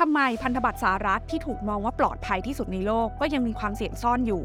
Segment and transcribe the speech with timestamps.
[0.00, 4.42] ทำไมพันธบัตรสหรัฐที่ถูกมองว่าปลอดภัยที่สุดในโลกก็ยังมีความเสี่ยงซ่อนอยู่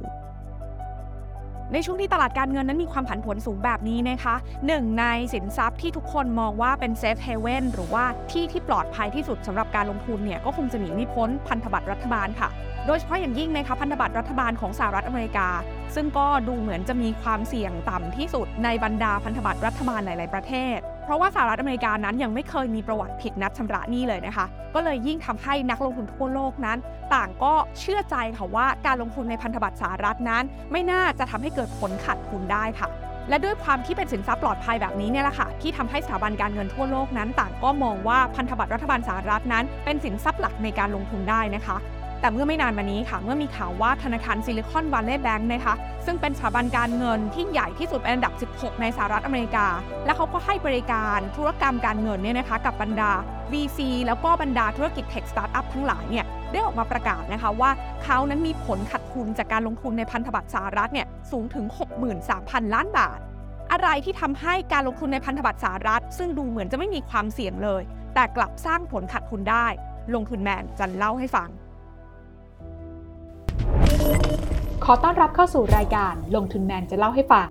[1.73, 4.35] ในช่วงที่ตลาดการเงินนั้นมีความผันผวนสูงแบบนี้นะคะ
[4.67, 12.49] หนึ่งในสินทรัพย์ที่ทุกคนมองว่าเป็นเซฟเฮเว่นหรือว่าที่ที่ปลอดภัยที่สุดสำหรับการลงทุนเนี่ยก็คงจะหนีไม่พ้นพันธบัตรรัฐบาลค่ะ
[12.85, 15.49] โดยเฉพาะอย่างยิ่งนะคะพันธบัตรรัฐบาลของสหรัฐอเมริกา
[15.95, 24.45] ซึ่งก็ดูเหมือนจะมีความเสี่ยงต่ำที่สุดในบรรดาพันธบัตรรัฐบาลหลาย ๆ ประเทศ เพราะว่าสหรัฐอเมริกานั้นยังไม่เคยมีประวัติผิดนัดชำระหนี้เลยนะคะ
[24.75, 26.77] ก็เลยยิ่งทำให้นักลงทุนทั่วโลกนั้น
[27.13, 32.87] ต่างก็เชื่อใจค่ะว่าการลงทุนในพันธบัตรสหรัฐนั้น ไม่น่าจะทำให้เกิดผลขาดทุนได้ค่ะ
[33.29, 41.77] และด้วยความที่เป็นสินทรัพย์ปลอดภัยแบบนี้เนี่ยแหละค่ะ ที่ทำให้สถาบันการเงินทั่วโลกนั้น ต่างก็มองว่าพันธบัตรรัฐบาลสหรัฐนั้น เป็นสินทรัพย์หลักในการลงทุนได้นะคะ
[42.19, 45.75] แต่เมื่อไม่นานมานี้ค่ะ เมื่อมีข่าวว่าธนาคารซิลิคอนวัลเลย์แบงค์นะคะ
[46.05, 49.67] ซึ่งเป็นสถาบันการเงินที่ใหญ่ที่สุดเป็นอันดับ 16 ในสหรัฐอเมริกา
[50.05, 53.11] และเขาก็ให้บริการธุรกรรมการเงินเนี่ยนะคะ กับบรรดา
[53.51, 57.71] VC แล้วก็บรรดาธุรกิจ tech startup ทั้งหลายเนี่ยได้ออกมาประกาศนะคะว่า
[58.03, 61.65] เขานั้นมีผลขาดทุนจากการลงทุนในพันธบัตรสหรัฐเนี่ยสูงถึง
[62.19, 63.19] 63,000 ล้านบาท
[63.71, 67.81] อะไรที่ทำให้การลงทุนในพันธบัตรสหรัฐ ซึ่งดูเหมือนจะไม่มีความเสี่ยงเลย
[68.15, 69.67] แต่กลับสร้างผลขาดทุนได้
[70.15, 71.49] ลงทุนแมนจะเล่าให้ฟัง
[74.89, 77.47] ขอต้อนรับเข้าสู่รายการลงทุนแมนจะเล่าให้ฟัง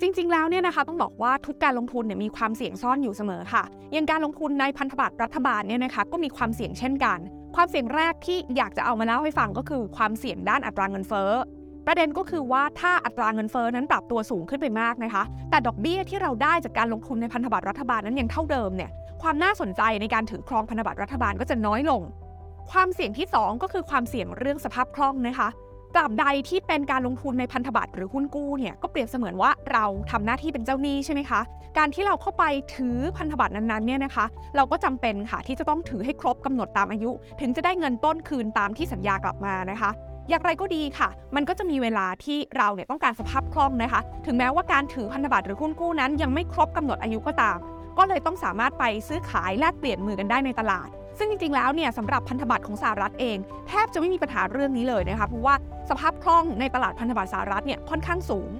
[0.00, 7.18] จริง ๆ แล้วเนี่ยนะคะต้องบอกว่าทุกการลงทุนเนี่ยมีความเสี่ยงซ่อนอยู่เสมอค่ะ อย่างการลงทุนในพันธบัตรรัฐบาลเนี่ยนะคะก็มีความเสี่ยงเช่นกัน
[7.56, 11.30] ความเสี่ยงแรกที่อยากจะเอามาเล่าให้ฟังก็คือความเสี่ยงด้านอัตราเงินเฟ้อ
[11.86, 18.90] ประเด็นก็คือว่าถ้าอัตราเงินเฟ้อนั้นปรับตัวสูงขึ้นไปมากนะคะ แต่ดอกเบี้ยที่เราได้จากการลงทุนในพันธบัตรรัฐบาลนั้นยังเท่าเดิมเนี่ย
[19.22, 22.02] ความน่าสนใจในการถือครองพันธบัตรรัฐบาลก็จะน้อยลง
[22.72, 25.48] ความเสี่ยงที่ 2 ก็คือความเสี่ยงเรื่องสภาพคล่องนะคะ
[25.94, 31.40] ตราบใดที่เป็นการลงทุนในพันธบัตรหรือหุ้นกู้เนี่ยก็เปรียบเสมือนว่าเราทำหน้าที่เป็นเจ้าหนี้ใช่ไหมคะ
[31.78, 34.24] การที่เราเข้าไปถือพันธบัตรนั้นๆเนี่ยนะคะ
[34.56, 39.90] เราก็จำเป็นค่ะที่จะต้องถือให้ครบกำหนดตามอายุ ถึงจะได้เงินต้นคืนตามที่สัญญากลับมานะคะ
[40.28, 47.58] อย่างไรก็ดีค่ะ มันก็จะมีเวลาที่เราเนี่ยต้องการสภาพคล่องนะคะ ถึงแม้ว่าการถือพันธบัตรหรือหุ้นกู้นั้น ยังไม่ครบกำหนดอายุก็ตาม
[47.98, 50.88] ก็เลยต้องสามารถไปซื้อขายแลกเปลี่ยนมือกันได้ในตลาด
[51.18, 53.36] ซึ่งจริงๆ แล้วเนี่ยสำหรับพันธบัตรของสหรัฐเอง
[53.68, 55.54] แทบจะไม่มีปัญหาเรื่องนี้เลยนะคะเพราะว่า
[55.90, 58.50] สภาพคล่องในตลาดพันธบัตรสหรัฐเนี่ยค่อนข้างสูง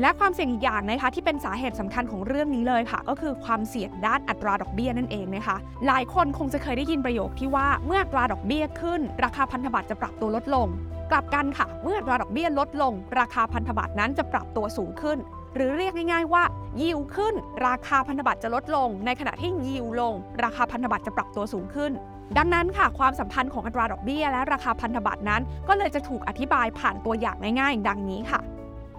[0.00, 10.68] และความเสี่ยงอีกอย่างนะคะที่เป็นสาเหตุสำคัญของเรื่องนี้เลยค่ะ ก็คือความเสี่ยงด้านอัตราดอกเบี้ยนั่นเองนะคะหลายคนคงจะเคยได้ยินประโยคที่ว่าเมื่ออัตราดอกเบี้ยขึ้น ราคาพันธบัตรจะปรับตัวลดลง
[11.10, 15.18] กลับกันค่ะ เมื่ออัตราดอกเบี้ยลดลง ราคาพันธบัตรนั้นจะปรับตัวสูงขึ้น
[15.54, 16.42] หรือเรียกง่ายๆว่า
[16.82, 17.34] ยิวขึ้น
[17.66, 21.92] ราคาพันธบัตรจะลดลง ในขณะที่ยิวลง ราคาพันธบัตรจะปรับตัวสูงขึ้น
[22.38, 28.40] ดังนั้นค่ะความสัมพันธ์ของอัตราดอกเบี้ย และราคาพันธบัตรนั้น ก็เลยจะถูกอธิบายผ่านตัวอย่างง่ายๆ ดังนี้ค่ะ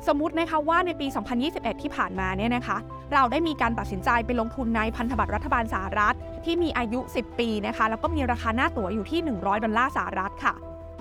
[0.08, 1.08] สมมตินะคะว่าในปี
[1.46, 2.78] 2021 ที่ผ่านมาเนี่ยนะคะ
[3.14, 10.54] เราได้มีการตัดสินใจไปลงทุนในพันธบัตรรัฐบาลสหรัฐ ที่มีอายุ 10 ปีนะคะแล้วก็มีราคาหน้าตั๋วอยู่ที่ 100 ดอลลาร์สหรัฐค่ะ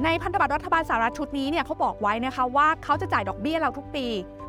[0.05, 4.07] ในพันธบัตรรัฐบาลสหรัฐชุดนี้เนี่ยเขาบอกไว้นะคะว่าเขาจะจ่ายดอกเบี้ยเราทุกปี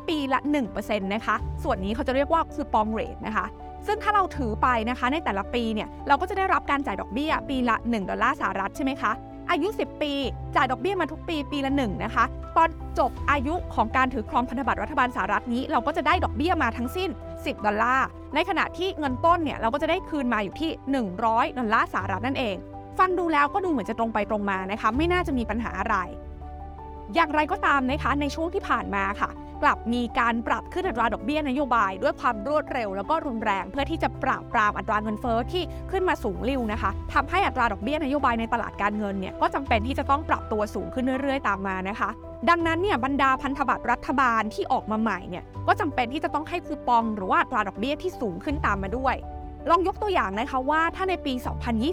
[0.08, 0.40] ปีละ
[0.72, 3.46] 1%นะคะ ส่วนนี้เขาจะเรียกว่า coupon rate นะคะ
[3.86, 9.12] ซึ่งถ้าเราถือไปนะคะในแต่ละปีเนี่ยเราก็จะได้รับการจ่ายดอกเบี้ยปีละ 1 ดอลลาร์สหรัฐใช่ไหมคะ
[9.50, 10.12] อายุ 10 ปี
[10.56, 12.24] จ่ายดอกเบี้ยมาทุกปีปีละ1นะคะ
[12.56, 12.68] ตอน
[12.98, 20.70] จบอายุของการถือครองพันธบัตรรัฐบาลสหรัฐนี้ เราก็จะได้ดอกเบี้ยมาทั้งสิ้น 10 ดอลลาร์ ในขณะที่เงินต้นเนี่ยเราก็จะได้คืนมาอยู่ที่
[21.18, 22.56] 100 ดอลลาร์สหรัฐนั่นเอง
[22.98, 25.96] ฟังดูแล้วก็ดูเหมือนจะตรงไปตรงมานะคะ ไม่น่าจะมีปัญหาอะไร
[27.14, 29.30] อย่างไรก็ตามนะคะในช่วงที่ผ่านมาค่ะ
[29.62, 42.10] กลับมีการปรับขึ้นอัตราดอกเบี้ยนโยบาย ด้วยความรวดเร็ว แล้วก็รุนแรงเพื่อที่จะปราบปรามอัตราเงินเฟ้อที่ขึ้นมาสูงริ้วนะคะทำให้อัตราดอกเบี้ยนโยบายในตลาดการเงินเนี่ยก็จำเป็นที่จะต้องปรับตัวสูงขึ้นเรื่อยๆ ตามมานะคะ
[42.50, 49.16] ดังนั้นเนี่ยบรรดาพันธบัตรรัฐบาลที่ออกมาใหม่เนี่ยก็จำเป็นที่จะต้องให้คูปองหรือว่าอัตราดอกเบี้ยที่สูงขึ้นตามมาด้วย
[49.70, 51.32] ลองยกตัวอย่างนะคะว่าถ้าในปี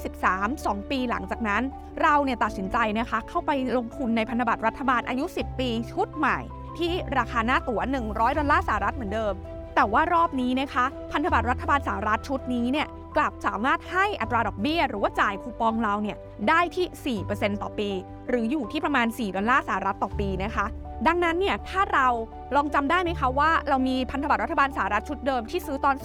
[0.02, 1.64] 2023 2 ปีหลังจากนั้น
[2.02, 6.40] เราเนี่ยตัดสินใจนะคะเข้าไปลงทุนในพันธบัตรรัฐบาลอายุ 10 ปีชุดใหม่
[6.80, 9.34] ที่ราคาหน้าตั๋ว 100 ดอลลาร์สหรัฐเหมือนเดิม
[9.76, 16.18] แต่ว่ารอบนี้นะคะ พันธบัตรรัฐบาลสหรัฐชุดนี้เนี่ยกลับสามารถให้อัตราดอกเบี้ย หรือว่าจ่ายคูปองเราเนี่ย
[16.50, 17.90] ได้ที่ 4%ต่อปี
[18.30, 20.66] หรืออยู่ที่ประมาณ 4 ดอลลาร์สหรัฐต่อปีนะคะ
[21.08, 22.08] ดังนั้นเนี่ยถ้าเรา
[22.56, 25.96] ลองจำได้ไหมคะว่า เรามีพันธบัตรรัฐบาลสหรัฐชุดเดิมที่ซื้อตอน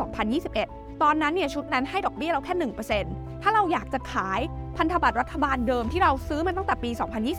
[0.41, 2.55] 2021 ตอนนั้นเนี่ยชุดนั้นให้ดอกเบี้ยเราแค่
[3.05, 4.41] 1%ถ้าเราอยากจะขาย
[4.77, 6.91] พันธบัตรรัฐบาลเดิมที่เราซื้อมาตั้งแต่ปี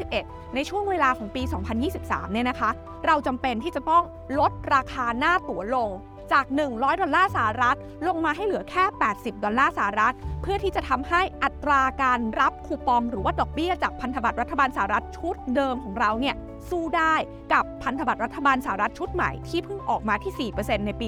[0.04, 1.42] 2021 ในช่วงเวลาของปี
[1.88, 2.70] 2023 เนี่ยนะคะ
[3.06, 4.04] เราจำเป็นที่จะต้อง
[4.40, 5.90] ลดราคาหน้าตั๋วลง
[6.34, 16.36] จาก 100 ดอลลาร์สหรัฐ ลงมาให้เหลือแค่ 80 ดอลลาร์สหรัฐ เพื่อที่จะทำให้อัตราการรับคูปองหรือว่าดอกเบี้ยจากพันธบัตรรัฐบาลสหรัฐชุดเดิมของเราเนี่ย
[16.70, 17.16] สู้ได้
[17.54, 21.08] กับพันธบัตรรัฐบาลสหรัฐชุดใหม่ที่เพิ่งออกมาที่ 4%ในปี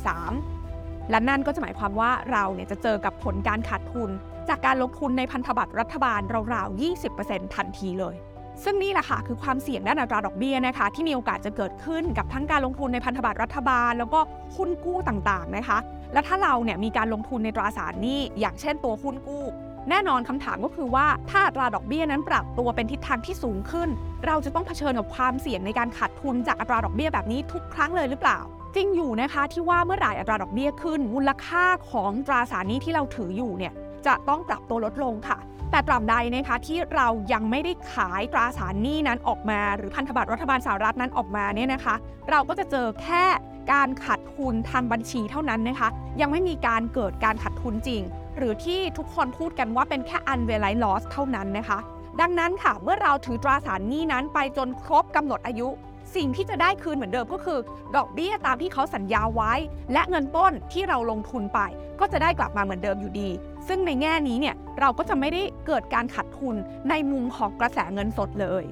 [0.00, 0.61] 2023
[1.10, 4.10] และนั่นก็จะหมายความว่าเราเนี่ยจะเจอกับผลการขาดทุน
[4.48, 6.20] จากการลงทุนในพันธบัตรรัฐบาล
[6.54, 6.80] ราวๆ
[7.14, 8.16] 20%ทันทีเลย
[8.64, 14.20] ซึ่งนี่แหละค่ะคือความเสี่ยงด้านอัตราดอกเบี้ยนะคะ ที่มีโอกาสจะเกิดขึ้นกับทั้งการลงทุนในพันธบัตรรัฐบาล แล้วก็
[14.56, 15.78] หุ้นกู้ต่างๆนะคะ
[16.12, 19.44] และถ้าเราเนี่ยมีการลงทุนในตราสารหนี้อย่างเช่นตัวหุ้นกู้
[19.90, 23.88] แน่นอนคำถามก็คือว่าถ้าอัตราดอกเบี้ยนั้นปรับตัวเป็นทิศทางที่สูงขึ้น
[24.26, 28.38] เราจะต้องเผชิญกับความเสี่ยงในการขาดทุนจากอัตราดอกเบี้ยแบบนี้ทุกครั้งเลยหรือเปล่า
[28.76, 33.72] จริงอยู่นะคะที่ว่าเมื่อไหร่อัตราดอกเบี้ยขึ้น มูลค่าของตราสารนี้ที่เราถืออยู่เนี่ย
[34.06, 35.38] จะต้องปรับตัวลดลงค่ะ
[35.70, 41.94] แต่ตราบใดนะคะที่เรายังไม่ได้ขายตราสารหนี้นั้นออกมา หรือพันธบัตรรัฐบาลสหรัฐนั้นออกมาเนี่ยนะคะ
[42.30, 43.24] เราก็จะเจอแค่
[43.72, 45.88] การขาดทุนทางบัญชีเท่านั้นนะคะ
[46.20, 48.02] ยังไม่มีการเกิดการขาดทุนจริง
[48.36, 51.78] หรือที่ทุกคนพูดกันว่าเป็นแค่ unrealized loss เท่านั้นนะคะ
[52.20, 55.68] ดังนั้นค่ะเมื่อเราถือตราสารหนี้นั้นไปจนครบกำหนดอายุ
[56.14, 57.58] สิ่งที่จะได้คืนเหมือนเดิมก็คือ
[57.96, 59.52] ดอกเบี้ยตามที่เขาสัญญาไว้
[59.92, 61.60] และเงินต้นที่เราลงทุนไป
[62.00, 63.28] ก็จะได้กลับมาเหมือนเดิมอยู่ดี
[63.68, 66.56] ซึ่งในแง่นี้เนี่ยเราก็จะไม่ได้เกิดการขาดทุน
[66.90, 68.64] ในมุมของกระแสเงินสดเลย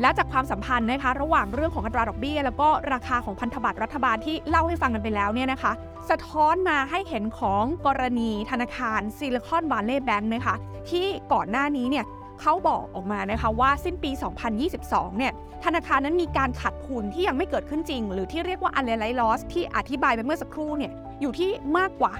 [0.00, 5.72] และจากความสัมพันธ์นะคะระหว่างเรื่องของอัตราดอกเบี้ย แล้วก็ราคาของพันธบัตรรัฐบาลที่เล่าให้ฟังกันไปแล้วเนี่ยนะคะ
[6.10, 10.56] สะท้อนมาให้เห็นของกรณีธนาคารซิลิคอนวาลเลย์แบงค์นะคะ
[10.90, 12.04] ที่ก่อนหน้านี้เนี่ย
[12.40, 14.10] เขาบอกออกมานะคะว่าสิ้นปี
[14.64, 15.32] 2022 เนี่ย
[15.64, 22.12] ธนาคารนั้นมีการขาดทุนที่ยังไม่เกิดขึ้นจริง หรือที่เรียกว่า unrealized loss ที่อธิบายไปเมื่อสักครู่เนี่ยอยู่ที่มากกว่า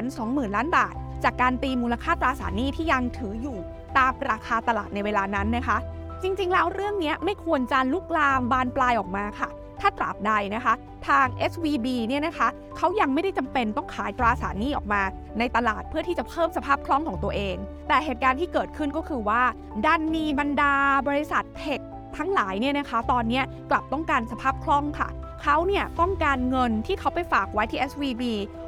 [0.00, 3.58] 520,000 ล้านบาท จากการตีมูลค่าตราสารหนี้ที่ยังถืออยู่
[3.98, 5.76] ตามราคาตลาดในเวลานั้นนะคะ
[6.22, 9.48] จริงๆ แล้วเรื่องนี้ไม่ควรจะลุกลามบานปลายออกมาค่ะ
[9.80, 10.74] ถ้าตราบใดนะคะ
[11.08, 15.02] ทาง SVB เนี่ยนะคะเขายังไม่ได้จำเป็นต้องขายตราสารหนี้ออกมา
[15.38, 17.56] ในตลาดเพื่อที่จะเพิ่มสภาพคล่องของตัวเอง
[17.88, 19.42] แต่เหตุการณ์ที่เกิดขึ้นก็คือว่า
[19.84, 20.74] ดันมีบรรดา
[21.08, 21.80] บริษัทเทค
[22.16, 25.08] ทั้งหลายเนี่ยนะคะตอนนี้กลับต้องการสภาพคล่องค่ะ
[25.42, 28.22] เขาเนี่ยต้องการเงินที่เขาไปฝากไว้ที่ SVB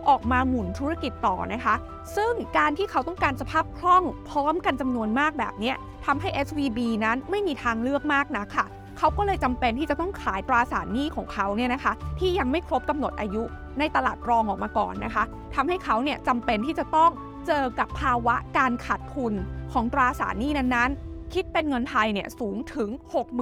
[0.08, 1.74] ออกมาหมุนธุรกิจต่อนะคะ
[2.16, 5.72] ซึ่งการที่เขาต้องการสภาพคล่องพร้อมกันจำนวนมากแบบนี้
[6.06, 8.64] ทำให้ SVB นั้นไม่มีทางเลือกมากนะค่ะ
[8.98, 13.42] เขาก็เลยจำเป็นที่จะต้องขายตราสารหนี้ของเขาเนี่ยนะคะ ที่ยังไม่ครบกำหนดอายุ
[13.78, 15.24] ในตลาดรองออกมาก่อนนะคะ
[15.54, 17.10] ทำให้เขาเนี่ยจำเป็นที่จะต้อง
[17.46, 19.32] เจอกับภาวะการขาดทุน
[19.72, 22.90] ของตราสารหนี้นั้นๆ คิดเป็นเงินไทยเนี่ยสูงถึง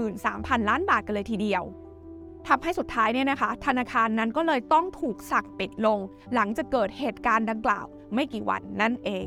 [0.08, 1.62] 63,000 ล้านบาทกันเลยทีเดียว
[2.48, 5.98] ทำให้สุดท้ายเนี่ยนะคะ ธนาคารนั้นก็เลยต้องถูกสั่งปิดลง
[6.34, 9.26] หลังจากเกิดเหตุการณ์ดังกล่าว ไม่กี่วันนั่นเอง